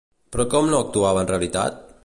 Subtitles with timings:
[0.35, 1.81] Però com no actuava en realitat?